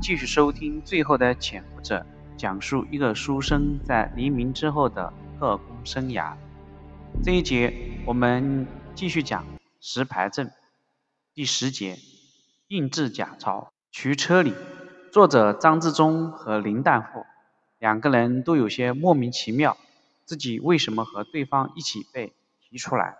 [0.00, 2.04] 继续收听《最后的潜伏者》，
[2.36, 6.34] 讲述一个书生在黎明之后的特工生涯。
[7.22, 7.72] 这一节
[8.06, 9.44] 我们继续讲
[9.80, 10.50] 石牌镇
[11.34, 11.98] 第十节
[12.68, 13.72] 印制假钞。
[13.90, 14.54] 驱车里，
[15.12, 17.24] 作者张志忠和林旦富
[17.78, 19.76] 两个人都有些莫名其妙，
[20.24, 23.16] 自己为什么和对方一起被提出来？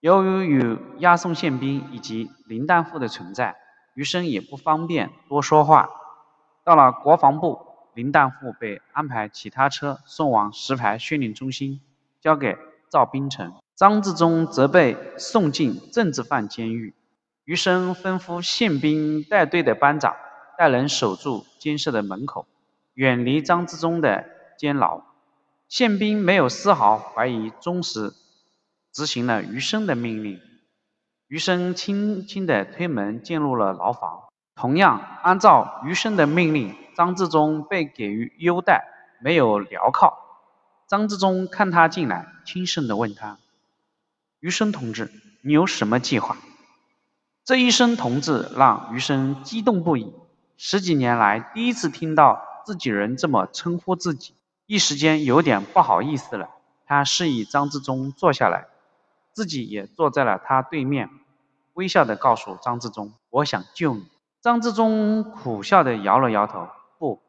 [0.00, 3.56] 由于有押送宪兵以及林旦富的存在。
[3.94, 5.90] 余生也不方便多说话。
[6.64, 7.60] 到了国防部，
[7.94, 11.80] 林旦富被安排其他车送往石牌训练中心，
[12.20, 12.56] 交给
[12.88, 13.52] 赵冰城。
[13.74, 16.94] 张自忠则被送进政治犯监狱。
[17.44, 20.14] 余生吩咐宪兵带队的班长
[20.56, 22.46] 带人守住监舍的门口，
[22.94, 24.24] 远离张自忠的
[24.56, 25.02] 监牢。
[25.68, 28.12] 宪兵没有丝毫怀疑，忠实
[28.92, 30.38] 执行了余生的命令。
[31.32, 34.24] 余生轻轻地推门进入了牢房。
[34.54, 38.84] 同样，按照余生的命令，张志忠被给予优待，
[39.18, 40.12] 没有镣铐。
[40.86, 43.38] 张志忠看他进来，轻声地问他
[44.40, 46.36] ：“余生同志，你有什么计划？”
[47.46, 50.12] 这一声“同志”让余生激动不已。
[50.58, 54.34] 十几年来，第一次听到自己人这么称呼自己，
[54.66, 56.50] 一时间有点不好意思了。
[56.84, 58.66] 他示意张志忠坐下来，
[59.32, 61.08] 自己也坐在了他对面。
[61.74, 64.06] 微笑地告诉张自忠：“我想救你。”
[64.42, 67.22] 张自忠苦笑地摇了摇头：“不，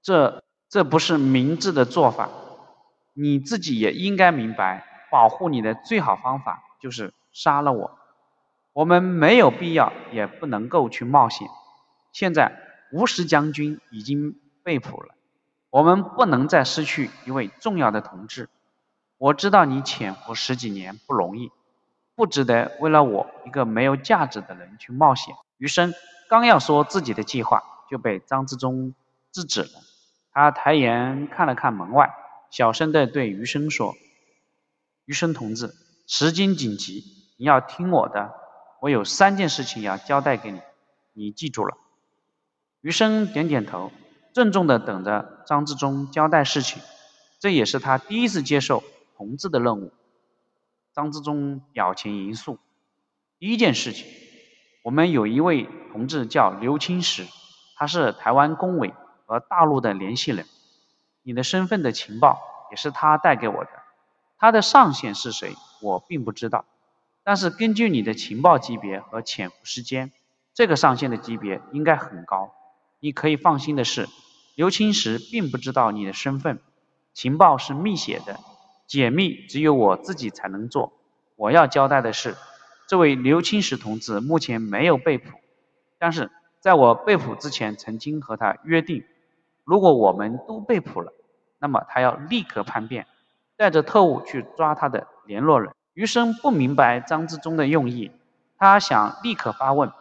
[0.00, 2.28] 这这不是明智的做法。
[3.12, 7.98] 你自己也应该明白，保护你的最好方法就是杀了我。
[8.72, 11.48] 我们没有必要，也不能够去冒险。
[12.12, 12.56] 现在
[12.92, 15.14] 吴石将军已经被捕了，
[15.68, 18.48] 我们不能再失去一位重要的同志。
[19.18, 21.50] 我知道你潜伏十几年不容易。”
[22.14, 25.34] 不值得为了我一个没有价值的人去冒险。
[25.58, 25.94] 余生
[26.28, 28.94] 刚要说自己的计划，就被张自忠
[29.32, 29.68] 制止了。
[30.32, 32.10] 他抬眼看了看门外，
[32.50, 33.94] 小声地对余生说
[35.04, 35.74] ：“余生同志，
[36.06, 37.04] 时间紧急，
[37.36, 38.32] 你要听我的。
[38.80, 40.60] 我有三件事情要交代给你，
[41.12, 41.76] 你记住了。”
[42.80, 43.90] 余生点点头，
[44.32, 46.80] 郑重地等着张自忠交代事情。
[47.38, 48.82] 这也是他第一次接受
[49.16, 49.92] 同志的任务。
[51.00, 52.58] 张之忠表情严肃。
[53.38, 54.06] 第一件事情，
[54.84, 57.26] 我们有一位同志叫刘青石，
[57.74, 58.92] 他是台湾工委
[59.24, 60.44] 和大陆的联系人。
[61.22, 62.38] 你的身份的情报
[62.70, 63.70] 也是他带给我的。
[64.36, 66.66] 他的上线是谁，我并不知道。
[67.24, 70.12] 但是根据你的情报级别和潜伏时间，
[70.52, 72.52] 这个上线的级别应该很高。
[72.98, 74.06] 你可以放心的是，
[74.54, 76.60] 刘青石并不知道你的身份，
[77.14, 78.38] 情报是密写的。
[78.90, 80.92] 解密只有我自己才能做。
[81.36, 82.34] 我要交代的是，
[82.88, 85.38] 这位刘青石同志目前没有被捕，
[85.96, 86.28] 但是
[86.58, 89.04] 在我被捕之前，曾经和他约定，
[89.62, 91.12] 如果我们都被捕了，
[91.60, 93.06] 那么他要立刻叛变，
[93.56, 95.70] 带着特务去抓他的联络人。
[95.94, 98.10] 余生不明白张志忠的用意，
[98.58, 99.92] 他想立刻发问，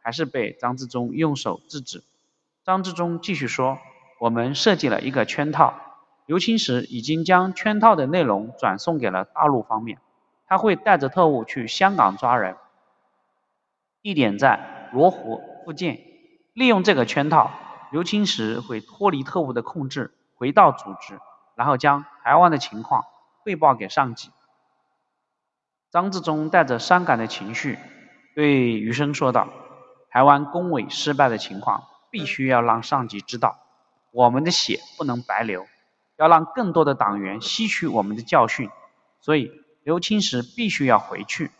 [0.00, 2.02] 还是被张志忠用手制止。
[2.64, 3.78] 张志忠继续说
[4.18, 5.74] ：“我们设计了一个圈套。”
[6.32, 9.98] 刘青石已经将圈套的内容转送给了大陆方面，
[10.46, 12.56] 他会带着特务去香港抓人，
[14.00, 16.02] 地点在罗湖附近。
[16.54, 17.50] 利用这个圈套，
[17.90, 21.20] 刘青石会脱离特务的控制，回到组织，
[21.54, 23.04] 然后将台湾的情况
[23.42, 24.30] 汇报给上级。
[25.90, 27.78] 张志忠带着伤感的情绪
[28.34, 29.50] 对余生说道
[30.08, 33.58] ：“台湾工委失败的情况，必须要让上级知道，
[34.12, 35.66] 我们的血不能白流。”
[36.16, 38.70] 要让更多的党员吸取我们的教训，
[39.20, 39.50] 所以
[39.82, 41.50] 刘青石必须要回去。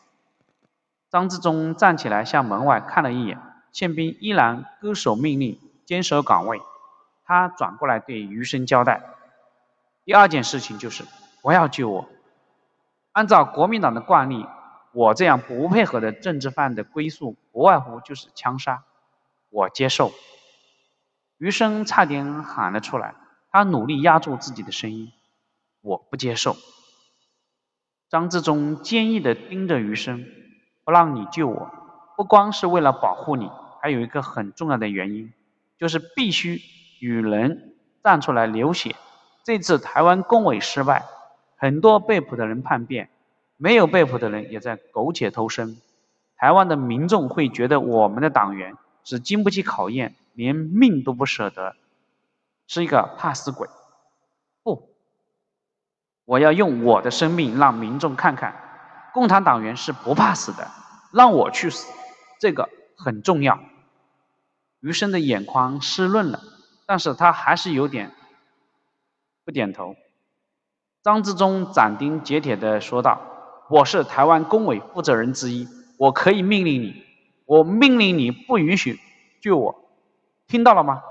[1.10, 3.38] 张自忠站起来向门外看了一眼，
[3.72, 6.60] 宪兵依然歌守命令，坚守岗位。
[7.24, 9.02] 他转过来对余生交代：
[10.04, 11.04] 第二件事情就是
[11.42, 12.08] 不要救我。
[13.12, 14.46] 按照国民党的惯例，
[14.92, 18.84] 我这样不配合的政治犯的归宿，不外乎就是枪杀。
[19.50, 20.12] 我接受。
[21.36, 23.14] 余生差点喊了出来。
[23.52, 25.12] 他努力压住自己的声音，
[25.82, 26.56] 我不接受。
[28.08, 30.24] 张自忠坚毅地盯着余生，
[30.84, 31.70] 不让你救我，
[32.16, 33.50] 不光是为了保护你，
[33.82, 35.34] 还有一个很重要的原因，
[35.78, 36.62] 就是必须
[36.98, 38.96] 有人站出来流血。
[39.44, 41.04] 这次台湾工委失败，
[41.56, 43.10] 很多被捕的人叛变，
[43.58, 45.76] 没有被捕的人也在苟且偷生。
[46.36, 51.76] 台湾的民众会觉得我们的党员是经不起考验，连命都不舍得。
[52.74, 53.68] 是一个怕死鬼，
[54.62, 54.96] 不，
[56.24, 60.70] 我要用我的生命让民众看看，共产党员是不怕死的，
[61.12, 61.92] 让我去死，
[62.40, 63.60] 这个很重要。
[64.80, 66.40] 余生的眼眶湿润了，
[66.86, 68.10] 但是他还是有点
[69.44, 69.94] 不点头。
[71.02, 73.20] 张之忠斩钉截铁地说道
[73.68, 77.04] ：“我是台湾工委负责人之一，我可以命令你，
[77.44, 78.98] 我命令你不允许
[79.42, 79.90] 救我，
[80.46, 81.02] 听到了吗？”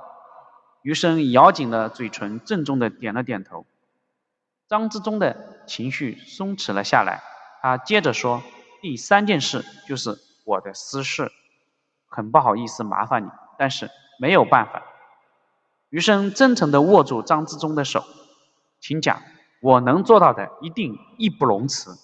[0.82, 3.66] 余生咬紧了嘴唇，郑重的点了点头。
[4.68, 7.22] 张之忠的情绪松弛了下来，
[7.62, 8.42] 他接着说
[8.82, 11.32] ：“第三件事就是我的私事，
[12.08, 13.90] 很不好意思麻烦你，但是
[14.20, 14.84] 没有办法。”
[15.90, 18.04] 余生真诚的握住张之忠的手，
[18.80, 19.22] 请讲。
[19.62, 21.96] 我能做到的，一定义不容辞。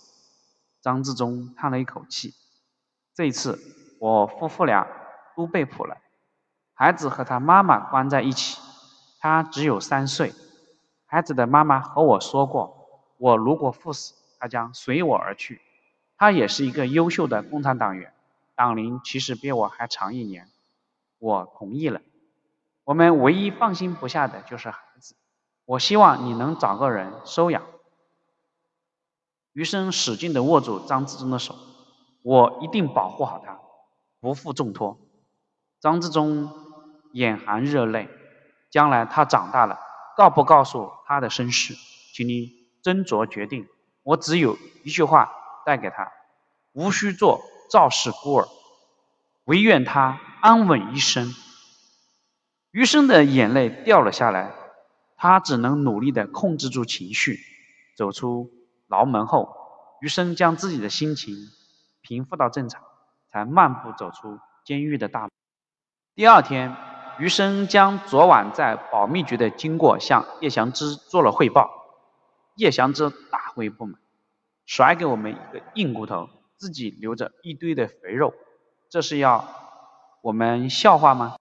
[0.79, 2.35] 张志忠叹了一口气。
[3.15, 3.57] 这一次，
[3.99, 4.87] 我夫妇俩
[5.35, 5.97] 都被捕了，
[6.75, 8.59] 孩子和他妈妈关在一起，
[9.19, 10.33] 他只有三岁。
[11.05, 15.61] 孩子的妈妈和我说过，我如果赴死，他将随我而去。
[16.17, 18.13] 他也是一个优秀的共产党员，
[18.55, 20.49] 党龄其实比我还长一年。
[21.19, 22.01] 我同意了。
[22.83, 25.15] 我们唯一放心不下的就是孩子。
[25.65, 27.63] 我希望你能找个人收养。
[29.53, 31.55] 余生使劲地握住张志忠的手，
[32.23, 33.59] 我一定保护好他，
[34.19, 34.99] 不负重托。
[35.79, 36.51] 张志忠
[37.13, 38.09] 眼含热泪，
[38.69, 39.79] 将来他长大了，
[40.15, 41.75] 告不告诉他的身世，
[42.13, 42.51] 请你
[42.83, 43.67] 斟酌决定。
[44.03, 45.31] 我只有一句话
[45.65, 46.11] 带给他：
[46.73, 48.47] 无需做赵氏孤儿，
[49.45, 51.33] 唯愿他安稳一生。
[52.71, 54.53] 余生的眼泪掉了下来。
[55.19, 57.39] 他只能努力地控制住情绪，
[57.97, 58.51] 走出
[58.85, 59.51] 牢门后，
[59.99, 61.33] 余生将自己的心情
[62.03, 62.83] 平复到正常，
[63.31, 65.31] 才漫步走出监狱的大门。
[66.13, 66.75] 第二天，
[67.19, 71.71] 余生将昨晚在保密局的经过向叶祥之做了汇报。
[72.55, 73.99] 叶祥之大为不满，
[74.65, 78.33] 甩给我们一个硬骨头，自己留着一堆的肥肉，
[78.89, 79.47] 这是要
[80.21, 81.37] 我们笑话吗？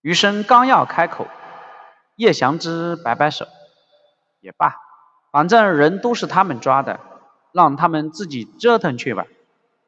[0.00, 1.26] 余生刚要开口。
[2.16, 3.46] 叶祥之摆摆手，
[4.40, 4.76] 也罢，
[5.32, 7.00] 反正人都是他们抓的，
[7.52, 9.26] 让他们自己折腾去吧。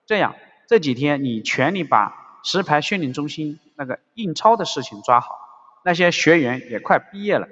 [0.06, 0.34] 这样，
[0.66, 5.38] 这几天你全力把石牌训练中心那个印钞的事情抓好。
[5.84, 7.48] 那些学员也快毕业了，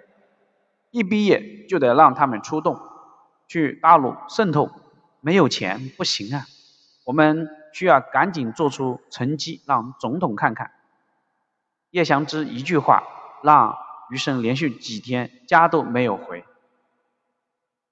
[0.91, 2.81] 一毕业就得让他们出动，
[3.49, 4.71] 去大陆渗透。
[5.21, 6.47] 没有钱不行啊，
[7.05, 10.71] 我们需要赶紧做出成绩，让总统看看。
[11.91, 13.03] 叶祥之一句话，
[13.43, 13.77] 让。
[14.11, 16.45] 余生连续几天家都没有回，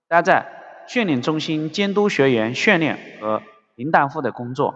[0.09, 0.47] 待在
[0.87, 3.43] 训练中心监督学员训练和
[3.77, 4.75] 林大富的工作。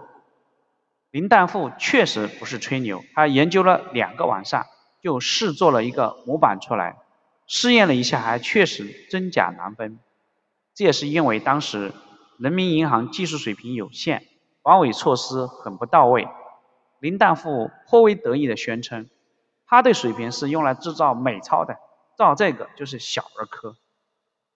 [1.11, 4.65] 林大富确实不是吹牛，他研究了两个晚上，
[5.01, 6.97] 就试做了一个模板出来，
[7.47, 9.99] 试验了一下，还确实真假难分。
[10.75, 11.93] 这也是因为当时
[12.37, 14.25] 人民银行技术水平有限，
[14.61, 16.27] 防伪措施很不到位。
[16.99, 19.09] 林大富颇为得意地宣称。
[19.65, 21.77] 他的水平是用来制造美钞的，
[22.17, 23.75] 造这个就是小儿科。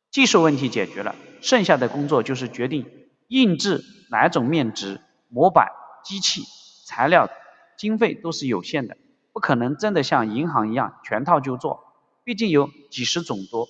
[0.09, 2.89] 技术问题解决了，剩下的工作就是决定
[3.27, 5.68] 印制哪种面值、模板、
[6.03, 6.44] 机器、
[6.86, 7.30] 材料，
[7.77, 8.98] 经费都是有限的，
[9.33, 11.83] 不可能真的像银行一样全套就做，
[12.24, 13.68] 毕竟有几十种多。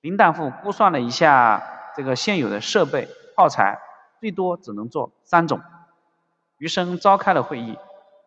[0.00, 3.78] 林大富估算了一下这个现有的设备耗材，
[4.20, 5.60] 最多只能做三种。
[6.58, 7.78] 余生召开了会议，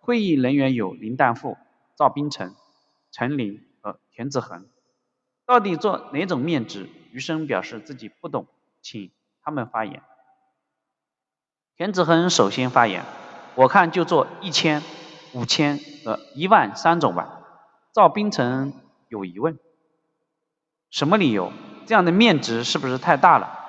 [0.01, 1.57] 会议人员有林大富。
[1.97, 2.53] 赵冰城、
[3.11, 4.67] 陈林和田子恒，
[5.47, 6.87] 到底做哪种面值？
[7.11, 8.45] 余生表示自己不懂，
[8.83, 10.03] 请他们发言。
[11.77, 13.05] 田子恒首先发言
[13.53, 14.81] ：“我看就做一千、
[15.33, 17.41] 五千和一万三种吧。”
[17.93, 18.73] 赵冰城
[19.09, 19.59] 有疑问
[20.89, 21.53] ：“什么理由？
[21.85, 23.59] 这样的面值是不是太大了？”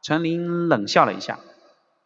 [0.00, 1.40] 陈林冷笑了一下：“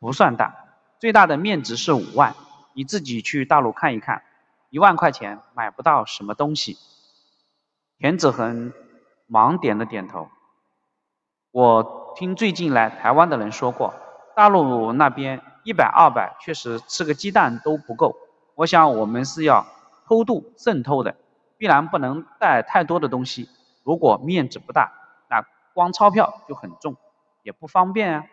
[0.00, 0.54] 不算大，
[0.98, 2.34] 最大的面值是五万，
[2.72, 4.22] 你自己去大陆看一看。”
[4.70, 6.78] 一万块钱买不到什么东西，
[7.98, 8.72] 田子恒
[9.26, 10.28] 忙点了点头。
[11.50, 13.94] 我听最近来台湾的人说过，
[14.38, 18.14] 大陆那边一百二百确实吃个鸡蛋都不够。
[18.54, 19.66] 我想我们是要
[20.06, 21.16] 偷渡渗透的，
[21.56, 23.48] 必然不能带太多的东西。
[23.82, 24.92] 如果面值不大，
[25.28, 26.94] 那光钞票就很重，
[27.42, 28.26] 也不方便啊。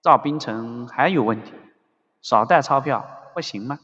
[0.00, 1.52] 赵冰城还有问题，
[2.22, 3.78] 少带钞票不行吗？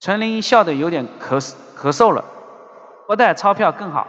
[0.00, 1.38] 陈林笑得有点咳
[1.76, 2.24] 咳嗽了，
[3.06, 4.08] 不带钞票更好。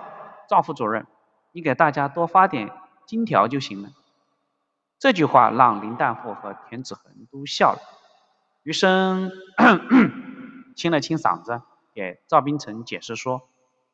[0.50, 1.06] 赵副主任，
[1.52, 2.72] 你给大家多发点
[3.06, 3.90] 金条就行了。
[5.00, 7.80] 这句话让林大富和田子恒都笑了。
[8.64, 9.32] 余生
[10.76, 11.62] 清了清嗓子，
[11.94, 13.50] 给赵冰城解释说：“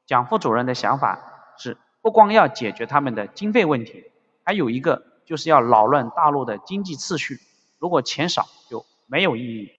[0.08, 1.20] 蒋副主任的想法
[1.58, 4.12] 是，不光要解决他们的经费问题，
[4.44, 7.40] 还有一个就是要扰乱大陆的经济秩序。
[7.80, 9.72] 如果钱少，就没有意义。”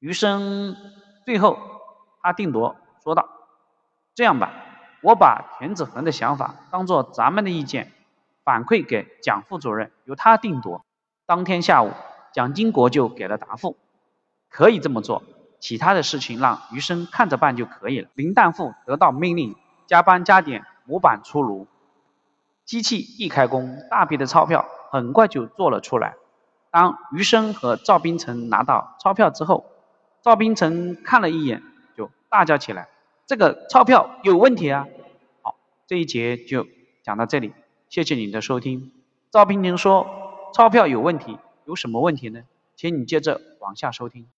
[0.00, 0.76] 余生。
[1.26, 1.58] 最后
[2.22, 2.74] 他定夺
[3.04, 3.28] 说道
[4.16, 4.52] ：“这样吧，
[5.02, 7.92] 我把田子恒的想法当做咱们的意见
[8.50, 10.84] 反馈给蒋副主任，由他定夺。”
[11.24, 11.92] 当天下午，
[12.32, 13.76] 蒋经国就给了答复
[14.50, 15.22] ：“可以这么做，
[15.60, 19.54] 其他的事情让余生看着办就可以了。”林旦富得到命令，
[19.86, 21.68] 加班加点，模板出炉。
[22.64, 26.16] 机器一开工，大批的钞票很快就做了出来。
[26.72, 29.66] 当余生和赵冰城拿到钞票之后，
[30.22, 31.62] 赵冰城看了一眼，
[31.96, 32.88] 就大叫起来
[33.26, 34.88] ：“这个钞票有问题啊！”
[35.42, 35.54] 好，
[35.86, 36.66] 这一节就
[37.04, 37.52] 讲到这里，
[37.90, 38.92] 谢谢你的收听。
[39.32, 40.06] 赵平宁说
[40.54, 42.44] ：“钞票有问题，有什么问题呢？”
[42.76, 44.28] 请你接着往下收听。